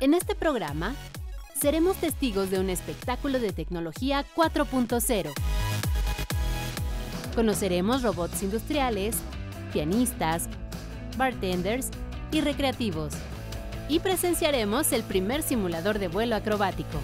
[0.00, 0.94] En este programa,
[1.60, 5.32] seremos testigos de un espectáculo de tecnología 4.0.
[7.34, 9.16] Conoceremos robots industriales,
[9.72, 10.48] pianistas,
[11.16, 11.90] bartenders
[12.30, 13.12] y recreativos.
[13.88, 17.00] Y presenciaremos el primer simulador de vuelo acrobático.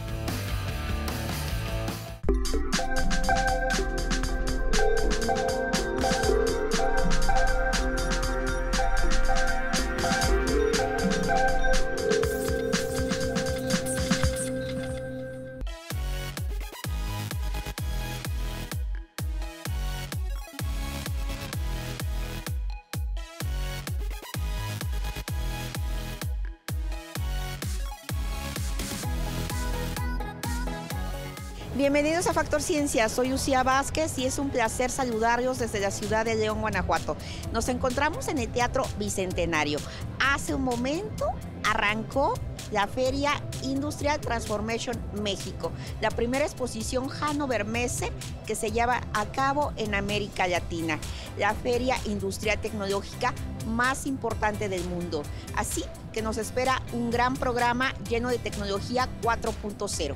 [31.77, 36.25] Bienvenidos a Factor Ciencia, soy Lucía Vázquez y es un placer saludarlos desde la ciudad
[36.25, 37.17] de León, Guanajuato.
[37.53, 39.81] Nos encontramos en el Teatro Bicentenario.
[40.21, 41.27] Hace un momento
[41.65, 42.35] arrancó
[42.71, 48.13] la Feria Industrial Transformation México, la primera exposición Hannover Messe
[48.47, 51.01] que se lleva a cabo en América Latina,
[51.39, 53.35] la feria industrial tecnológica
[53.67, 55.25] más importante del mundo.
[55.57, 60.15] Así que nos espera un gran programa lleno de tecnología 4.0.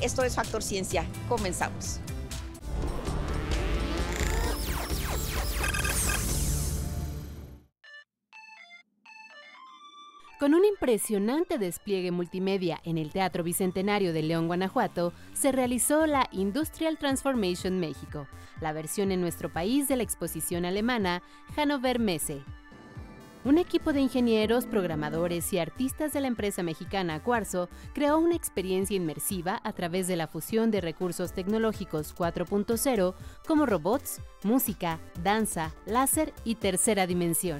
[0.00, 1.06] Esto es Factor Ciencia.
[1.28, 2.00] Comenzamos.
[10.44, 16.28] Con un impresionante despliegue multimedia en el Teatro Bicentenario de León, Guanajuato, se realizó la
[16.32, 18.26] Industrial Transformation México,
[18.60, 21.22] la versión en nuestro país de la exposición alemana
[21.56, 22.42] Hannover Messe,
[23.44, 28.96] un equipo de ingenieros, programadores y artistas de la empresa mexicana Cuarzo creó una experiencia
[28.96, 33.14] inmersiva a través de la fusión de recursos tecnológicos 4.0
[33.46, 37.58] como robots, música, danza, láser y tercera dimensión.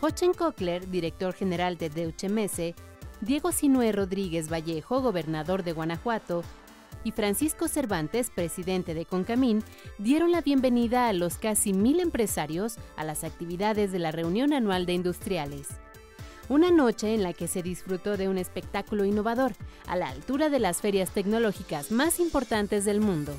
[0.00, 2.74] Hochen Kockler, director general de Deutsche Messe,
[3.20, 6.42] Diego Sinue Rodríguez Vallejo, gobernador de Guanajuato,
[7.04, 9.62] y Francisco Cervantes, presidente de Concamín,
[9.98, 14.86] dieron la bienvenida a los casi mil empresarios a las actividades de la reunión anual
[14.86, 15.68] de industriales.
[16.48, 19.52] Una noche en la que se disfrutó de un espectáculo innovador,
[19.86, 23.34] a la altura de las ferias tecnológicas más importantes del mundo.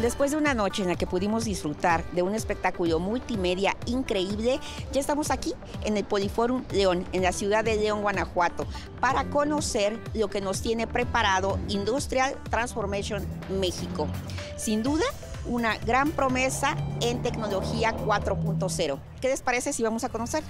[0.00, 4.58] Después de una noche en la que pudimos disfrutar de un espectáculo multimedia increíble,
[4.92, 5.52] ya estamos aquí
[5.84, 8.66] en el Poliforum León, en la ciudad de León, Guanajuato,
[8.98, 14.08] para conocer lo que nos tiene preparado Industrial Transformation México.
[14.56, 15.04] Sin duda,
[15.44, 18.98] una gran promesa en tecnología 4.0.
[19.20, 20.42] ¿Qué les parece si vamos a conocer?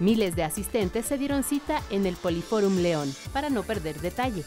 [0.00, 4.44] Miles de asistentes se dieron cita en el Poliforum León para no perder detalle.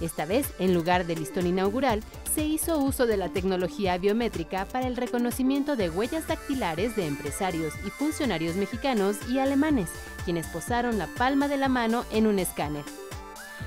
[0.00, 2.02] Esta vez, en lugar del listón inaugural,
[2.34, 7.72] se hizo uso de la tecnología biométrica para el reconocimiento de huellas dactilares de empresarios
[7.86, 9.90] y funcionarios mexicanos y alemanes,
[10.24, 12.84] quienes posaron la palma de la mano en un escáner.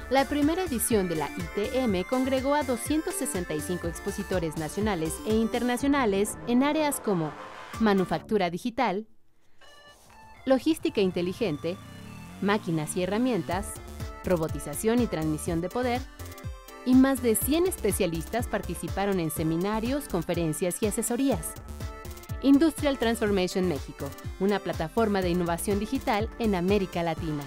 [0.09, 6.99] La primera edición de la ITM congregó a 265 expositores nacionales e internacionales en áreas
[6.99, 7.31] como
[7.79, 9.07] manufactura digital,
[10.47, 11.77] logística inteligente,
[12.41, 13.73] máquinas y herramientas,
[14.23, 16.01] robotización y transmisión de poder,
[16.85, 21.53] y más de 100 especialistas participaron en seminarios, conferencias y asesorías.
[22.41, 24.07] Industrial Transformation México,
[24.39, 27.43] una plataforma de innovación digital en América Latina.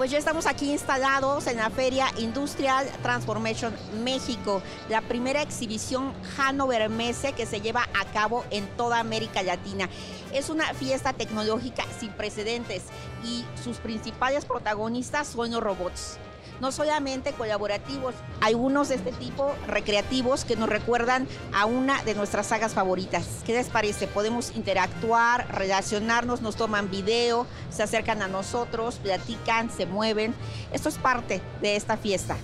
[0.00, 3.70] Pues ya estamos aquí instalados en la Feria Industrial Transformation
[4.02, 9.90] México, la primera exhibición Hannover Messe que se lleva a cabo en toda América Latina.
[10.32, 12.84] Es una fiesta tecnológica sin precedentes
[13.26, 16.16] y sus principales protagonistas son los robots
[16.60, 22.46] no solamente colaborativos, algunos de este tipo recreativos que nos recuerdan a una de nuestras
[22.46, 23.26] sagas favoritas.
[23.44, 24.06] ¿Qué les parece?
[24.06, 30.34] Podemos interactuar, relacionarnos, nos toman video, se acercan a nosotros, platican, se mueven.
[30.72, 32.36] Esto es parte de esta fiesta.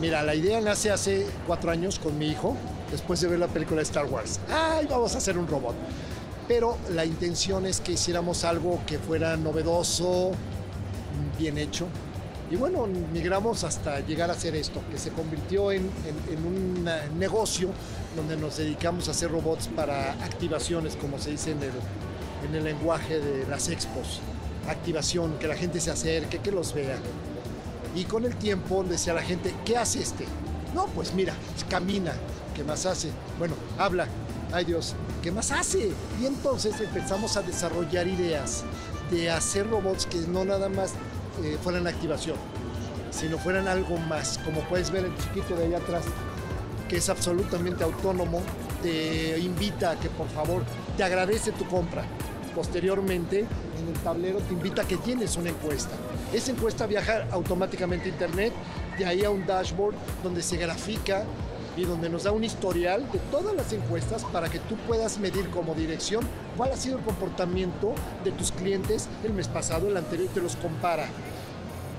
[0.00, 2.56] Mira, la idea nace hace cuatro años con mi hijo,
[2.90, 4.40] después de ver la película de Star Wars.
[4.50, 5.74] ¡Ay, vamos a hacer un robot!
[6.48, 10.32] Pero la intención es que hiciéramos algo que fuera novedoso,
[11.38, 11.86] bien hecho,
[12.50, 15.90] Y bueno, migramos hasta llegar a hacer esto, que se convirtió en,
[16.44, 16.88] un
[17.18, 17.70] negocio
[18.14, 21.72] donde nos dedicamos a hacer robots para activaciones, como se dice en el,
[22.48, 24.20] en el lenguaje de las expos.
[24.68, 26.98] Activación, que la gente se acerque, que los vea.
[27.94, 30.26] Y con el tiempo decía la gente, ¿qué hace este?
[30.74, 31.32] No, pues mira,
[31.68, 32.12] camina,
[32.54, 33.10] ¿qué más hace?
[33.38, 34.06] Bueno, habla,
[34.52, 35.92] ay Dios, ¿qué más hace?
[36.20, 38.64] Y entonces empezamos a desarrollar ideas
[39.10, 40.92] de hacer robots que no nada más
[41.42, 42.36] eh, fueran activación,
[43.10, 46.04] sino fueran algo más, como puedes ver el chiquito de allá atrás,
[46.88, 48.42] que es absolutamente autónomo,
[48.82, 50.62] te invita a que por favor
[50.96, 52.04] te agradece tu compra.
[52.54, 55.94] Posteriormente, en el tablero te invita a que tienes una encuesta.
[56.32, 58.52] Esa encuesta viaja automáticamente a internet,
[58.98, 61.24] de ahí a un dashboard donde se grafica
[61.76, 65.48] y donde nos da un historial de todas las encuestas para que tú puedas medir
[65.50, 66.24] como dirección
[66.56, 67.94] cuál ha sido el comportamiento
[68.24, 71.06] de tus clientes el mes pasado, el anterior, y te los compara.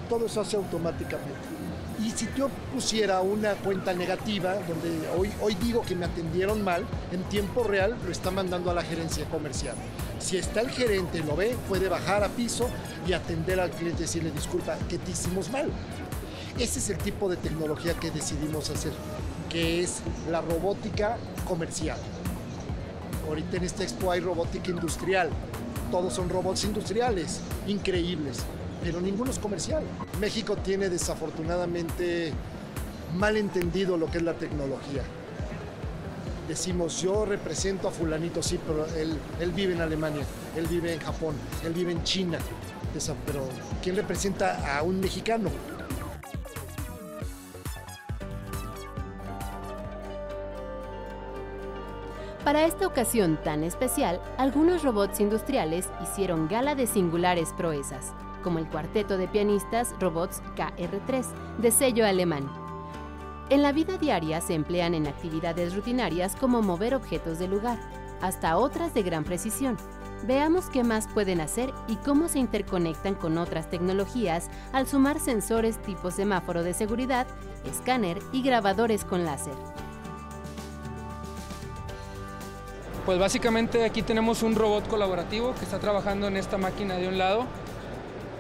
[0.10, 1.56] Todo eso hace automáticamente.
[2.04, 6.86] Y si yo pusiera una cuenta negativa, donde hoy, hoy digo que me atendieron mal,
[7.12, 9.76] en tiempo real lo está mandando a la gerencia comercial.
[10.20, 12.70] Si está el gerente, lo ve, puede bajar a piso
[13.08, 15.70] y atender al cliente y decirle, disculpa, que te hicimos mal.
[16.60, 18.94] Ese es el tipo de tecnología que decidimos hacer
[19.56, 21.16] que es la robótica
[21.48, 21.98] comercial.
[23.26, 25.30] Ahorita en esta expo hay robótica industrial.
[25.92, 28.40] Todos son robots industriales, increíbles,
[28.84, 29.82] pero ninguno es comercial.
[30.20, 32.34] México tiene desafortunadamente
[33.16, 35.04] mal entendido lo que es la tecnología.
[36.50, 40.26] Decimos, yo represento a fulanito, sí, pero él, él vive en Alemania,
[40.58, 42.40] él vive en Japón, él vive en China.
[43.26, 43.48] Pero
[43.82, 45.50] ¿quién representa a un mexicano?
[52.46, 58.14] Para esta ocasión tan especial, algunos robots industriales hicieron gala de singulares proezas,
[58.44, 61.26] como el cuarteto de pianistas Robots KR3,
[61.58, 62.48] de sello alemán.
[63.50, 67.80] En la vida diaria se emplean en actividades rutinarias como mover objetos de lugar,
[68.22, 69.76] hasta otras de gran precisión.
[70.28, 75.82] Veamos qué más pueden hacer y cómo se interconectan con otras tecnologías al sumar sensores
[75.82, 77.26] tipo semáforo de seguridad,
[77.66, 79.75] escáner y grabadores con láser.
[83.06, 87.20] Pues básicamente aquí tenemos un robot colaborativo que está trabajando en esta máquina de un
[87.20, 87.46] lado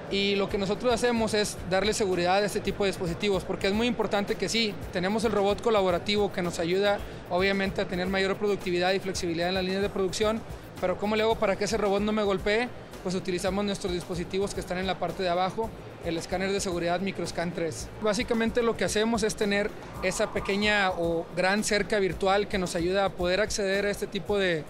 [0.09, 3.73] y lo que nosotros hacemos es darle seguridad a este tipo de dispositivos porque es
[3.73, 6.97] muy importante que sí, tenemos el robot colaborativo que nos ayuda
[7.29, 10.41] obviamente a tener mayor productividad y flexibilidad en las líneas de producción,
[10.81, 12.67] pero ¿cómo le hago para que ese robot no me golpee?
[13.03, 15.69] Pues utilizamos nuestros dispositivos que están en la parte de abajo
[16.05, 17.87] el escáner de seguridad MicroScan 3.
[18.01, 19.69] Básicamente lo que hacemos es tener
[20.03, 24.37] esa pequeña o gran cerca virtual que nos ayuda a poder acceder a este tipo
[24.37, 24.63] de,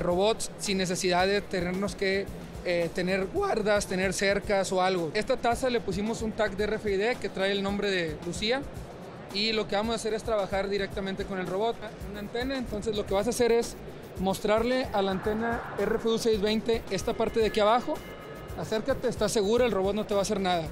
[0.00, 2.24] robots sin necesidad de tenernos que
[2.64, 5.10] eh, tener guardas, tener cercas o algo.
[5.14, 8.62] Esta taza le pusimos un tag de RFID que trae el nombre de Lucía
[9.34, 11.76] y lo que vamos a hacer es trabajar directamente con el robot.
[12.10, 13.74] Una antena, entonces lo que vas a hacer es
[14.20, 17.94] mostrarle a la antena RFID 620 esta parte de aquí abajo
[18.60, 20.64] Acércate, estás seguro, el robot no te va a hacer nada.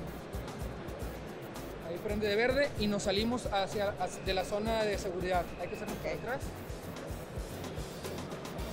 [1.88, 3.94] Ahí prende de verde y nos salimos hacia,
[4.26, 5.42] de la zona de seguridad.
[5.58, 6.40] Hay que hacerlo para atrás.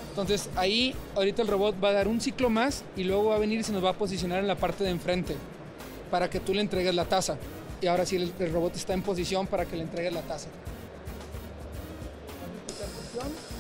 [0.10, 3.40] Entonces ahí ahorita el robot va a dar un ciclo más y luego va a
[3.40, 5.38] venir y se nos va a posicionar en la parte de enfrente
[6.12, 7.38] para que tú le entregues la taza.
[7.82, 10.50] Y ahora sí el, robot está en posición para que le entregues la taza.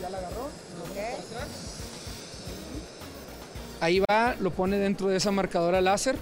[0.01, 0.49] Ya la agarró.
[3.81, 6.15] Ahí va, lo pone dentro de esa marcadora láser.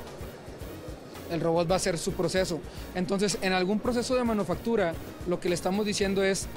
[1.31, 2.59] El robot va a hacer su proceso.
[2.95, 4.93] Entonces, en algún proceso de manufactura,
[5.27, 6.47] lo que le estamos diciendo es,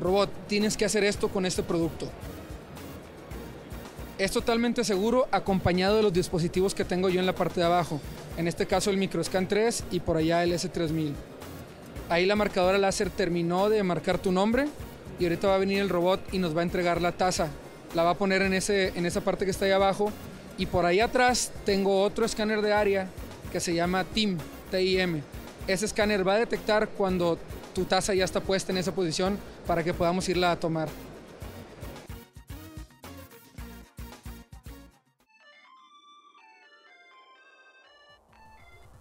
[0.00, 2.08] robot, tienes que hacer esto con este producto.
[4.18, 8.00] Es totalmente seguro acompañado de los dispositivos que tengo yo en la parte de abajo.
[8.36, 11.12] En este caso el MicroScan 3 y por allá el S3000.
[12.10, 14.66] Ahí la marcadora láser terminó de marcar tu nombre
[15.18, 17.48] y ahorita va a venir el robot y nos va a entregar la taza.
[17.94, 20.12] La va a poner en, ese, en esa parte que está ahí abajo
[20.60, 23.08] y por ahí atrás tengo otro escáner de área
[23.50, 24.36] que se llama TIM,
[24.70, 25.22] TIM.
[25.66, 27.38] Ese escáner va a detectar cuando
[27.74, 30.90] tu taza ya está puesta en esa posición para que podamos irla a tomar.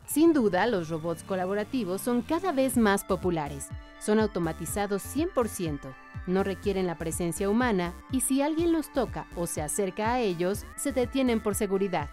[0.08, 3.68] Sin duda, los robots colaborativos son cada vez más populares.
[4.00, 5.94] Son automatizados 100%,
[6.30, 10.66] no requieren la presencia humana y si alguien los toca o se acerca a ellos,
[10.78, 12.10] se detienen por seguridad.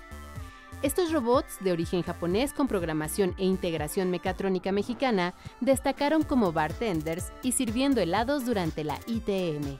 [0.83, 7.53] Estos robots, de origen japonés con programación e integración mecatrónica mexicana, destacaron como bartenders y
[7.53, 9.79] sirviendo helados durante la ITM.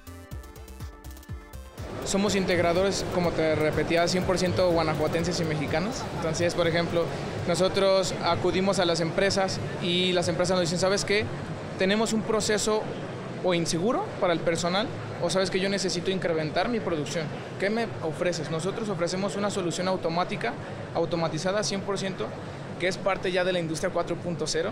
[2.07, 6.03] Somos integradores, como te repetía, 100% guanajuatenses y mexicanos.
[6.17, 7.05] Entonces, por ejemplo,
[7.49, 11.25] nosotros acudimos a las empresas y las empresas nos dicen, ¿sabes qué?
[11.79, 12.83] Tenemos un proceso
[13.47, 14.89] o inseguro para el personal
[15.23, 17.27] o sabes que yo necesito incrementar mi producción.
[17.61, 18.51] ¿Qué me ofreces?
[18.51, 20.53] Nosotros ofrecemos una solución automática,
[20.95, 22.27] automatizada 100%,
[22.81, 24.71] que es parte ya de la industria 4.0.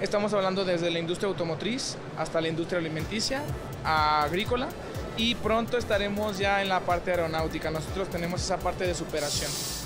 [0.00, 3.42] Estamos hablando desde la industria automotriz hasta la industria alimenticia,
[3.84, 4.68] agrícola
[5.16, 7.70] y pronto estaremos ya en la parte aeronáutica.
[7.70, 9.79] Nosotros tenemos esa parte de superación.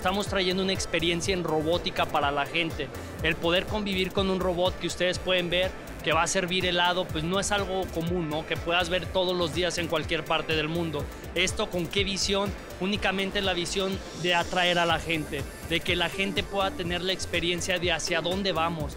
[0.00, 2.88] Estamos trayendo una experiencia en robótica para la gente.
[3.22, 5.70] El poder convivir con un robot que ustedes pueden ver
[6.02, 8.46] que va a servir helado, pues no es algo común, ¿no?
[8.46, 11.04] Que puedas ver todos los días en cualquier parte del mundo.
[11.34, 12.50] Esto con qué visión?
[12.80, 13.92] Únicamente la visión
[14.22, 18.22] de atraer a la gente, de que la gente pueda tener la experiencia de hacia
[18.22, 18.96] dónde vamos.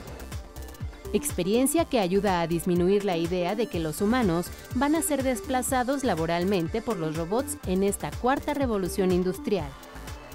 [1.12, 6.06] Experiencia que ayuda a disminuir la idea de que los humanos van a ser desplazados
[6.06, 9.68] laboralmente por los robots en esta cuarta revolución industrial.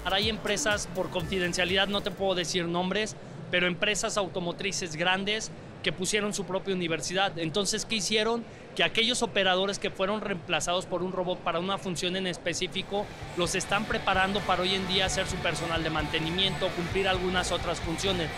[0.03, 3.15] Ahora hay empresas, por confidencialidad no te puedo decir nombres,
[3.51, 5.51] pero empresas automotrices grandes
[5.83, 7.37] que pusieron su propia universidad.
[7.39, 8.43] Entonces, ¿qué hicieron?
[8.75, 13.05] Que aquellos operadores que fueron reemplazados por un robot para una función en específico,
[13.37, 17.79] los están preparando para hoy en día hacer su personal de mantenimiento, cumplir algunas otras
[17.79, 18.29] funciones.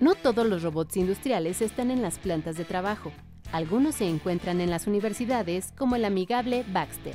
[0.00, 3.12] No todos los robots industriales están en las plantas de trabajo.
[3.52, 7.14] Algunos se encuentran en las universidades, como el amigable Baxter.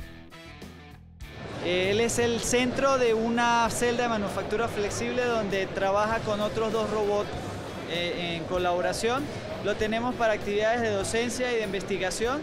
[1.64, 6.90] Él es el centro de una celda de manufactura flexible donde trabaja con otros dos
[6.90, 7.28] robots
[7.90, 9.24] eh, en colaboración.
[9.64, 12.42] Lo tenemos para actividades de docencia y de investigación.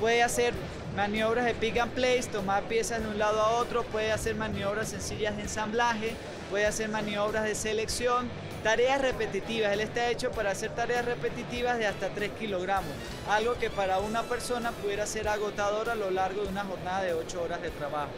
[0.00, 0.54] Puede hacer
[0.96, 4.88] maniobras de pick and place, tomar piezas de un lado a otro, puede hacer maniobras
[4.88, 6.14] sencillas de ensamblaje,
[6.50, 8.28] puede hacer maniobras de selección,
[8.64, 9.72] tareas repetitivas.
[9.72, 12.90] Él está hecho para hacer tareas repetitivas de hasta 3 kilogramos,
[13.30, 17.12] algo que para una persona pudiera ser agotador a lo largo de una jornada de
[17.12, 18.10] 8 horas de trabajo.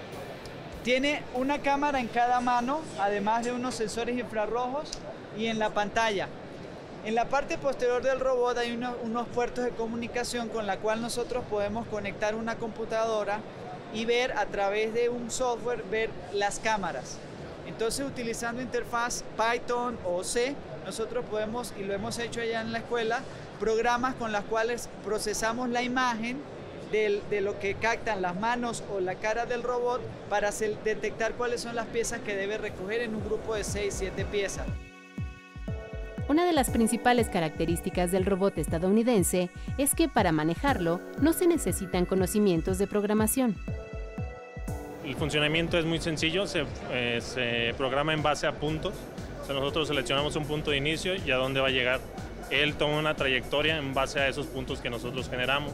[0.85, 4.93] Tiene una cámara en cada mano, además de unos sensores infrarrojos
[5.37, 6.29] y en la pantalla.
[7.05, 11.45] En la parte posterior del robot hay unos puertos de comunicación con la cual nosotros
[11.51, 13.41] podemos conectar una computadora
[13.93, 17.19] y ver a través de un software ver las cámaras.
[17.77, 20.55] Entonces utilizando interfaz Python o C,
[20.87, 23.21] nosotros podemos, y lo hemos hecho allá en la escuela,
[23.61, 26.39] programas con las cuales procesamos la imagen
[26.91, 31.77] de, lo que captan las manos o la cara del robot para detectar cuáles son
[31.77, 34.67] las piezas que debe recoger en un grupo de 6, 7 piezas.
[36.31, 42.07] Una de las principales características del robot estadounidense es que para manejarlo no se necesitan
[42.07, 43.55] conocimientos de programación.
[45.07, 48.93] El funcionamiento es muy sencillo, se, eh, se programa en base a puntos.
[49.49, 52.01] nosotros seleccionamos un punto de inicio y a dónde va a llegar.
[52.51, 55.73] Él toma una trayectoria en base a esos puntos que nosotros generamos.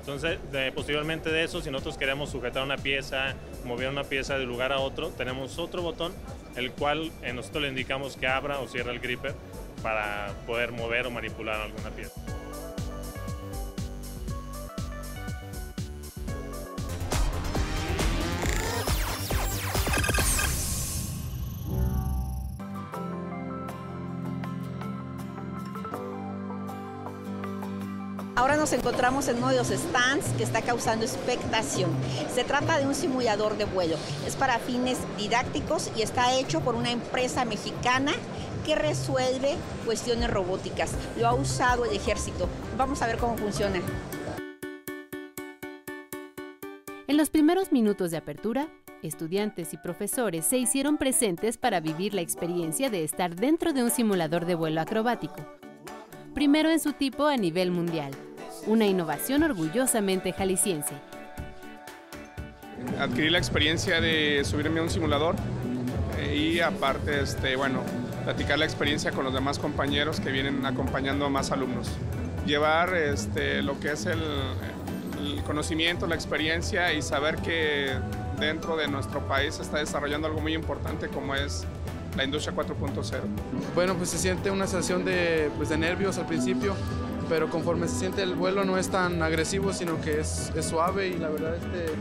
[0.00, 0.38] Entonces,
[0.74, 4.80] posteriormente de eso, si nosotros queremos sujetar una pieza, mover una pieza de lugar a
[4.80, 6.12] otro, tenemos otro botón,
[6.56, 9.34] el cual eh, nosotros le indicamos que abra o cierra el gripper
[9.80, 12.20] para poder mover o manipular alguna pieza.
[28.66, 31.88] Nos encontramos en uno de los stands que está causando expectación.
[32.34, 33.94] Se trata de un simulador de vuelo.
[34.26, 38.10] Es para fines didácticos y está hecho por una empresa mexicana
[38.64, 39.54] que resuelve
[39.84, 40.96] cuestiones robóticas.
[41.16, 42.48] Lo ha usado el ejército.
[42.76, 43.80] Vamos a ver cómo funciona.
[47.06, 48.66] En los primeros minutos de apertura,
[49.00, 53.92] estudiantes y profesores se hicieron presentes para vivir la experiencia de estar dentro de un
[53.92, 55.36] simulador de vuelo acrobático,
[56.34, 58.10] primero en su tipo a nivel mundial
[58.66, 60.94] una innovación orgullosamente jalisciense.
[62.98, 65.34] Adquirí la experiencia de subirme a un simulador
[66.18, 67.80] eh, y aparte, este, bueno,
[68.24, 71.90] platicar la experiencia con los demás compañeros que vienen acompañando a más alumnos.
[72.46, 74.20] Llevar este, lo que es el,
[75.20, 77.92] el conocimiento, la experiencia y saber que
[78.38, 81.64] dentro de nuestro país se está desarrollando algo muy importante como es
[82.16, 83.20] la industria 4.0.
[83.74, 86.74] Bueno, pues se siente una sensación de, pues, de nervios al principio,
[87.28, 91.08] pero conforme se siente el vuelo no es tan agresivo, sino que es, es suave
[91.08, 91.92] y la verdad este,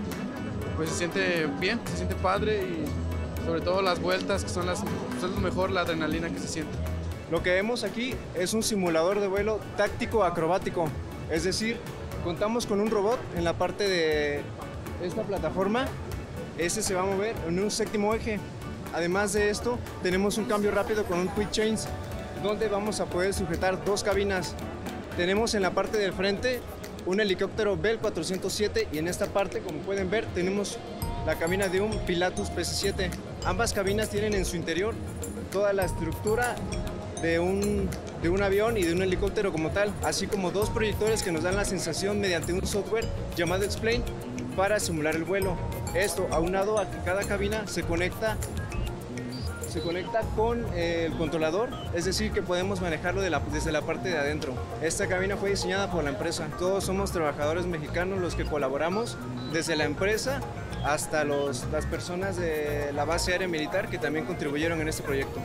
[0.76, 4.84] pues se siente bien, se siente padre y sobre todo las vueltas que son las
[5.20, 6.74] pues, es mejor la adrenalina que se siente.
[7.32, 10.88] Lo que vemos aquí es un simulador de vuelo táctico acrobático,
[11.32, 11.78] es decir,
[12.24, 14.42] contamos con un robot en la parte de
[15.04, 15.88] esta plataforma,
[16.58, 18.40] ese se va a mover en un séptimo eje.
[18.94, 21.82] Además de esto, tenemos un cambio rápido con un quick change,
[22.42, 24.56] donde vamos a poder sujetar dos cabinas
[25.16, 26.60] tenemos en la parte del frente
[27.06, 30.78] un helicóptero Bell 407 y en esta parte, como pueden ver, tenemos
[31.26, 33.10] la cabina de un Pilatus PC-7.
[33.46, 34.94] Ambas cabinas tienen en su interior
[35.52, 36.56] toda la estructura
[37.22, 37.90] de un,
[38.22, 41.44] de un avión y de un helicóptero como tal, así como dos proyectores que nos
[41.44, 43.06] dan la sensación mediante un software
[43.36, 44.04] llamado Explain
[44.56, 45.56] para simular el vuelo.
[45.94, 48.38] Esto aunado a que cada cabina se conecta
[49.76, 54.54] se conecta con el controlador, es decir, que podemos manejarlo desde la parte de adentro.
[54.82, 56.48] Esta cabina fue diseñada por la empresa.
[56.58, 59.18] Todos somos trabajadores mexicanos los que colaboramos,
[59.52, 60.40] desde la empresa
[60.86, 65.42] hasta las personas de la base aérea militar que también contribuyeron en este proyecto.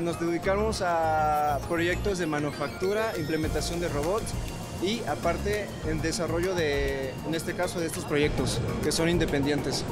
[0.00, 4.32] Nos dedicamos a proyectos de manufactura, implementación de robots
[4.82, 9.84] y aparte en desarrollo de, en este caso, de estos proyectos que son independientes.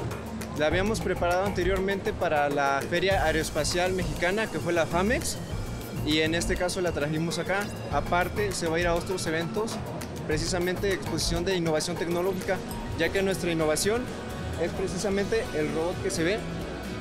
[0.59, 5.37] La habíamos preparado anteriormente para la Feria Aeroespacial Mexicana, que fue la FAMEX,
[6.07, 7.67] y en este caso la trajimos acá.
[7.91, 9.73] Aparte, se va a ir a otros eventos,
[10.29, 12.57] precisamente exposición de innovación tecnológica,
[13.01, 14.03] ya que nuestra innovación
[14.63, 16.39] es precisamente el robot que se ve,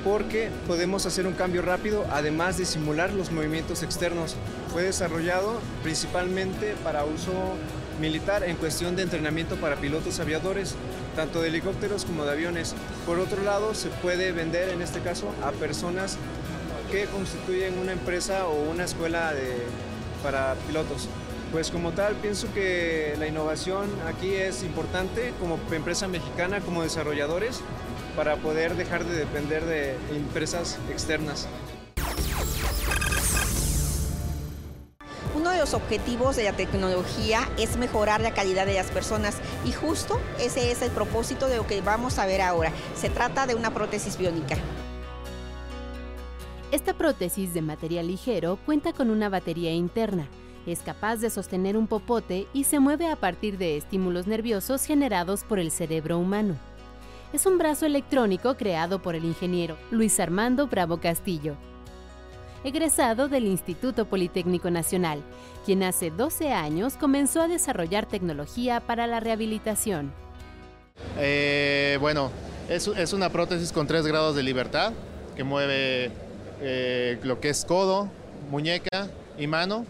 [0.02, 4.34] porque podemos hacer un cambio rápido, además de simular los movimientos externos.
[4.72, 7.30] Fue desarrollado principalmente para uso
[8.00, 10.74] militar en cuestión de entrenamiento para pilotos aviadores,
[11.16, 12.74] tanto de helicópteros como de aviones.
[13.06, 16.18] Por otro lado, se puede vender en este caso a personas
[16.90, 19.56] que constituyen una empresa o una escuela de,
[20.22, 21.08] para pilotos.
[21.52, 27.60] Pues como tal, pienso que la innovación aquí es importante como empresa mexicana, como desarrolladores,
[28.16, 31.46] para poder dejar de depender de empresas externas.
[35.64, 40.70] Los objetivos de la tecnología es mejorar la calidad de las personas y justo ese
[40.70, 42.70] es el propósito de lo que vamos a ver ahora.
[42.94, 44.56] Se trata de una prótesis biónica.
[46.70, 50.28] Esta prótesis de material ligero cuenta con una batería interna.
[50.66, 55.44] Es capaz de sostener un popote y se mueve a partir de estímulos nerviosos generados
[55.44, 56.58] por el cerebro humano.
[57.32, 61.56] Es un brazo electrónico creado por el ingeniero Luis Armando Bravo Castillo,
[62.64, 65.22] egresado del Instituto Politécnico Nacional,
[65.64, 70.12] quien hace 12 años comenzó a desarrollar tecnología para la rehabilitación.
[71.18, 72.30] Eh, bueno,
[72.68, 74.92] es, una prótesis con tres grados de libertad
[75.36, 76.10] que mueve
[76.60, 78.08] eh, lo que es codo,
[78.50, 79.84] muñeca y mano,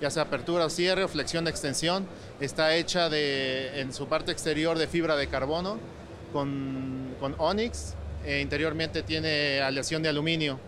[0.00, 2.06] ya sea apertura o cierre o flexión de extensión.
[2.40, 5.78] Está hecha de, en su parte exterior de fibra de carbono
[6.32, 7.94] con, con Onyx.
[8.24, 10.60] E interiormente tiene aleación de aluminio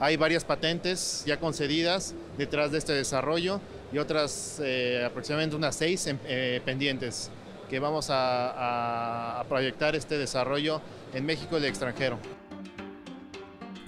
[0.00, 3.60] hay varias patentes ya concedidas detrás de este desarrollo
[3.92, 7.30] y otras eh, aproximadamente unas seis eh, pendientes
[7.68, 10.80] que vamos a, a proyectar este desarrollo
[11.14, 12.18] en México y el extranjero.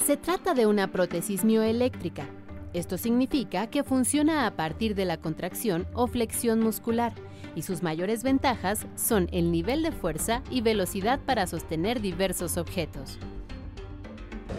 [0.05, 2.27] Se trata de una prótesis mioeléctrica.
[2.75, 7.13] Esto significa que funciona a partir de la contracción o flexión muscular
[7.55, 13.19] y sus mayores ventajas son el nivel de fuerza y velocidad para sostener diversos objetos.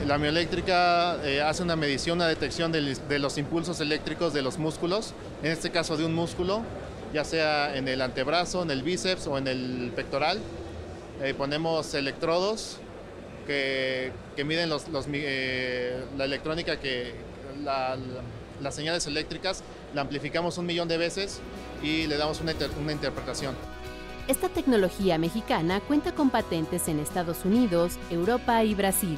[0.08, 4.58] La mioeléctrica eh, hace una medición, una detección de, de, los impulsos eléctricos de los
[4.58, 6.62] músculos, en este caso de un músculo,
[7.14, 10.40] ya sea en el antebrazo, en el bíceps o en el pectoral.
[11.22, 12.80] Eh, ponemos electrodos
[13.48, 17.14] que, que miden los, los, eh, la electrónica, que
[17.64, 18.22] la, la,
[18.62, 21.40] las señales eléctricas, la amplificamos un millón de veces
[21.82, 23.56] y le damos una, inter, una interpretación.
[24.28, 29.18] Esta tecnología mexicana cuenta con patentes en Estados Unidos, Europa y Brasil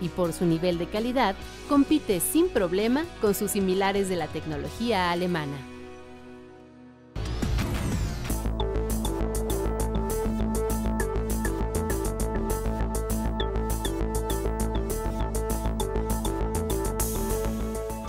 [0.00, 1.34] y por su nivel de calidad
[1.68, 5.56] compite sin problema con sus similares de la tecnología alemana.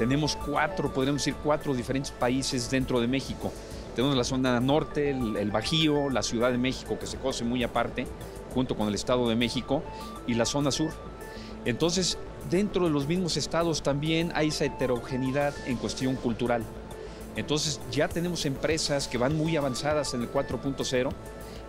[0.01, 3.53] Tenemos cuatro, podríamos decir cuatro diferentes países dentro de México.
[3.95, 8.07] Tenemos la zona norte, el, Bajío, la Ciudad de México, que se conoce muy aparte,
[8.51, 9.83] junto con el Estado de México,
[10.25, 10.91] y la zona sur,
[11.65, 12.17] entonces,
[12.49, 16.63] dentro de los mismos estados también hay esa heterogeneidad en cuestión cultural.
[17.35, 21.11] Entonces, ya tenemos empresas que van muy avanzadas en el 4.0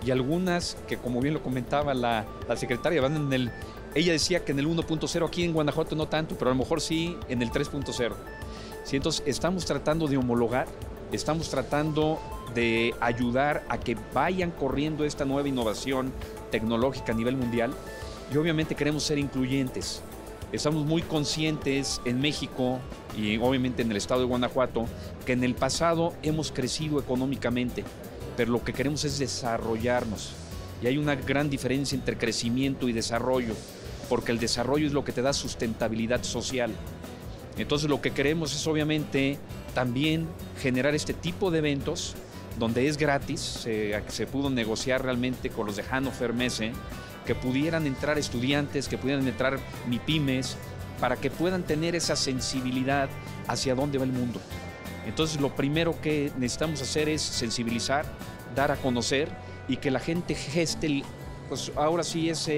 [0.05, 2.27] y algunas que, como bien lo comentaba la,
[2.57, 3.53] secretaria, van en el...
[3.95, 6.81] Ella decía que en el 1.0, aquí en Guanajuato no tanto, pero a lo mejor
[6.81, 8.15] sí en el 3.0.
[8.85, 10.67] Sí, entonces, estamos tratando de homologar,
[11.13, 12.19] estamos tratando
[12.55, 16.13] de ayudar a que vayan corriendo esta nueva innovación
[16.51, 17.73] tecnológica a nivel mundial
[18.33, 20.03] y obviamente queremos ser incluyentes.
[20.53, 22.79] Estamos muy conscientes en México
[23.16, 24.87] y obviamente en el estado de Guanajuato
[25.27, 27.85] que en el pasado hemos crecido económicamente,
[28.37, 30.33] pero lo que queremos es desarrollarnos.
[30.83, 33.55] Y hay una gran diferencia entre crecimiento y desarrollo,
[34.09, 36.71] porque el desarrollo es lo que te da sustentabilidad social.
[37.57, 39.38] Entonces lo que queremos es obviamente
[39.75, 40.27] también
[40.61, 42.14] generar este tipo de eventos
[42.59, 46.73] donde es gratis, se, se pudo negociar realmente con los de Hannover Messe,
[47.27, 49.59] que pudieran entrar estudiantes, que pudieran entrar
[49.89, 50.57] MIPIMES,
[51.01, 53.09] para que puedan tener esa sensibilidad
[53.49, 54.41] hacia dónde va el mundo.
[55.07, 58.07] Entonces lo primero que necesitamos hacer es sensibilizar,
[58.55, 59.29] dar a conocer
[59.69, 61.03] y que la gente geste,
[61.49, 62.53] pues ahora sí, esa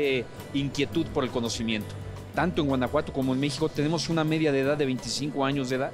[0.53, 1.94] inquietud por el conocimiento.
[2.35, 5.77] Tanto en Guanajuato como en México tenemos una media de edad de 25 años de
[5.77, 5.92] edad.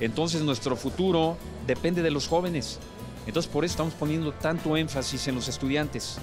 [0.00, 2.78] Entonces nuestro futuro depende de los jóvenes.
[3.26, 6.18] Entonces por eso estamos poniendo tanto énfasis en los estudiantes.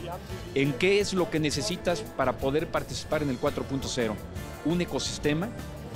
[0.55, 4.13] ¿En qué es lo que necesitas para poder participar en el 4.0?
[4.65, 5.49] Un ecosistema,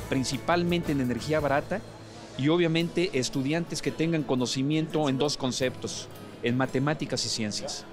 [0.09, 1.81] principalmente en energía barata
[2.37, 6.07] y obviamente estudiantes que tengan conocimiento en dos conceptos,
[6.43, 7.85] en matemáticas y ciencias.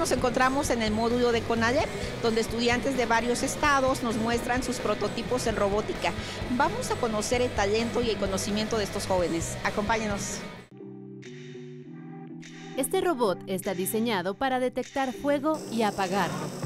[0.00, 1.86] Nos encontramos en el módulo de CONALEP,
[2.22, 6.12] donde estudiantes de varios estados nos muestran sus prototipos en robótica.
[6.56, 9.58] Vamos a conocer el talento y el conocimiento de estos jóvenes.
[9.62, 10.38] Acompáñenos.
[12.78, 16.59] Este robot está diseñado para detectar fuego y apagarlo.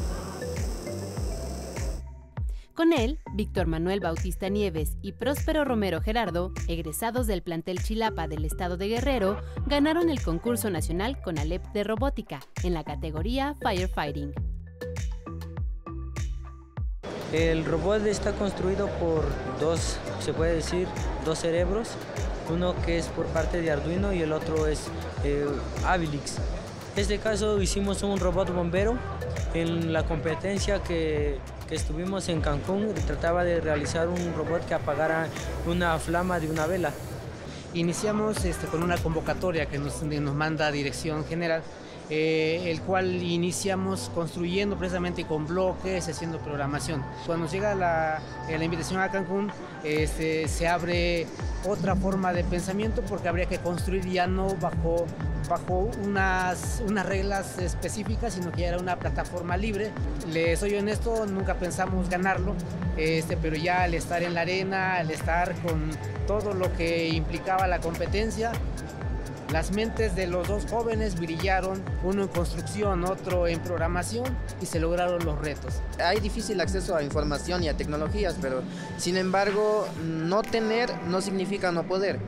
[2.75, 8.45] Con él, Víctor Manuel Bautista Nieves y Próspero Romero Gerardo, egresados del plantel Chilapa del
[8.45, 14.33] estado de Guerrero, ganaron el concurso nacional con Alep de robótica en la categoría Firefighting.
[17.33, 19.25] El robot está construido por
[19.61, 20.89] dos, se puede decir,
[21.25, 21.91] dos cerebros,
[22.51, 24.89] uno que es por parte de Arduino y el otro es
[25.23, 25.47] eh.
[26.95, 28.97] En este caso hicimos un robot bombero
[29.53, 35.29] en la competencia que que estuvimos en Cancún trataba de realizar un robot que apagara
[35.67, 36.93] una flama de una vela.
[37.73, 41.63] Iniciamos este, con una convocatoria que nos, nos manda Dirección General,
[42.11, 47.03] eh, el cual iniciamos construyendo precisamente con bloques, haciendo programación.
[47.27, 49.51] Cuando llega la, eh, la invitación a Cancún,
[49.83, 51.27] este, se abre
[51.67, 55.07] otra forma de pensamiento porque habría que construir ya no bajo
[55.49, 59.91] bajo unas, unas reglas específicas, sino que ya era una plataforma libre.
[60.33, 62.55] Les soy honesto, nunca pensamos ganarlo,
[62.97, 65.91] este, pero ya al estar en la arena, al estar con
[66.27, 68.53] todo lo que implicaba la competencia,
[69.51, 74.81] las mentes de los dos jóvenes brillaron, uno en construcción, otro en programación, y se
[74.81, 75.81] lograron los retos.
[75.99, 78.63] Hay difícil acceso a información y a tecnologías, pero
[78.99, 82.19] sin embargo, no tener no significa no poder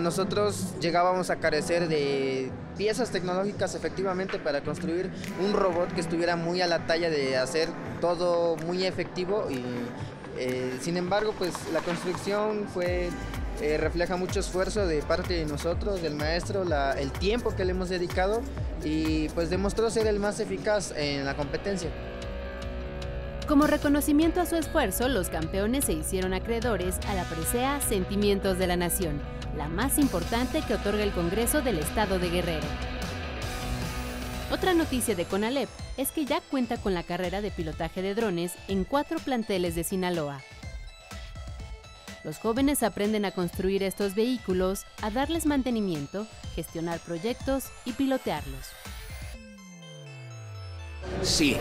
[0.00, 5.10] nosotros llegábamos a carecer de piezas tecnológicas efectivamente para construir
[5.44, 7.68] un robot que estuviera muy a la talla de hacer
[8.00, 9.62] todo muy efectivo y
[10.38, 13.10] eh, sin embargo pues la construcción fue
[13.60, 16.64] eh, refleja mucho esfuerzo de parte de nosotros, del maestro,
[16.96, 18.42] el tiempo que le hemos dedicado
[18.84, 21.90] y pues demostró ser el más eficaz en la competencia.
[23.46, 28.66] Como reconocimiento a su esfuerzo, los campeones se hicieron acreedores a la presea Sentimientos de
[28.66, 29.20] la Nación,
[29.56, 32.66] la más importante que otorga el Congreso del Estado de Guerrero.
[34.52, 38.52] Otra noticia de CONALEP es que ya cuenta con la carrera de pilotaje de drones
[38.68, 40.40] en cuatro planteles de Sinaloa.
[42.24, 48.68] Los jóvenes aprenden a construir estos vehículos, a darles mantenimiento, gestionar proyectos y pilotearlos.
[51.22, 51.56] Sí,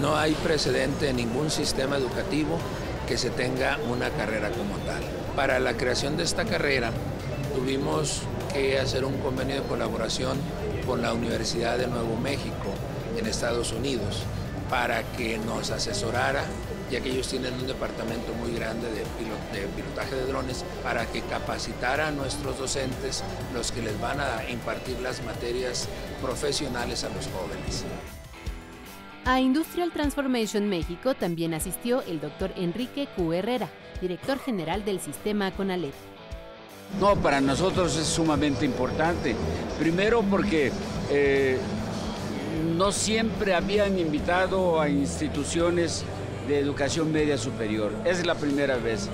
[0.00, 2.58] no hay precedente en ningún sistema educativo
[3.06, 5.02] que se tenga una carrera como tal.
[5.34, 6.92] Para la creación de esta carrera
[7.54, 10.38] tuvimos que hacer un convenio de colaboración
[10.86, 12.72] con la Universidad de Nuevo México
[13.18, 14.22] en Estados Unidos
[14.70, 16.44] para que nos asesorara,
[16.90, 19.02] ya que ellos tienen un departamento muy grande de,
[19.76, 23.22] pilotaje de drones, para que capacitara a nuestros docentes,
[23.54, 25.88] los que les van a impartir las materias
[26.22, 27.84] profesionales a los jóvenes.
[29.24, 33.32] A Industrial Transformation México también asistió el doctor Enrique Q.
[33.32, 33.68] Herrera,
[34.00, 35.94] director general del sistema CONALEP.
[37.00, 39.34] No, para nosotros es sumamente importante.
[39.78, 40.70] Primero porque
[41.10, 41.58] eh,
[42.76, 46.04] no siempre habían invitado a instituciones
[46.46, 47.92] de educación media superior.
[48.04, 49.08] Es la primera vez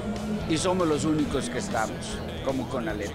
[0.49, 3.13] y somos los únicos que estamos, como CONALEP.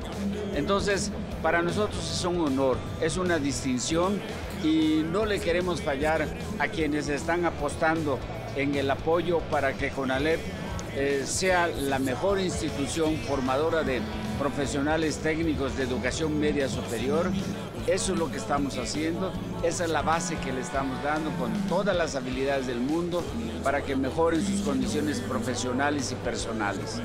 [0.56, 4.20] Entonces, para nosotros es un honor, es una distinción
[4.64, 6.28] y no le queremos fallar
[6.60, 8.18] a quienes están apostando
[8.56, 10.40] en el apoyo para que CONALEP
[10.96, 14.02] eh, sea la mejor institución formadora de
[14.40, 17.30] profesionales técnicos de educación media superior.
[17.86, 19.32] Eso es lo que estamos haciendo,
[19.64, 23.24] esa es la base que le estamos dando con todas las habilidades del mundo
[23.64, 27.02] para que mejoren sus condiciones profesionales y personales.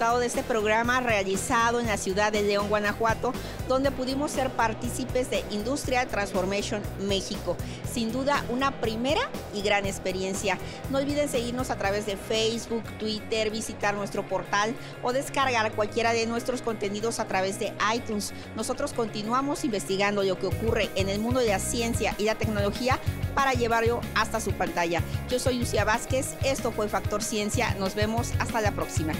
[0.00, 3.34] Disfrutado de este programa realizado en la ciudad de León, Guanajuato,
[3.68, 7.54] donde pudimos ser partícipes de Industrial Transformation México.
[7.92, 9.20] Sin duda, una primera
[9.52, 10.56] y gran experiencia.
[10.88, 16.26] No olviden seguirnos a través de Facebook, Twitter, visitar nuestro portal o descargar cualquiera de
[16.26, 18.32] nuestros contenidos a través de iTunes.
[18.56, 22.98] Nosotros continuamos investigando lo que ocurre en el mundo de la ciencia y la tecnología
[23.34, 25.02] para llevarlo hasta su pantalla.
[25.28, 29.12] Yo soy Lucia Vázquez, esto fue Factor Ciencia, nos vemos hasta la próxima.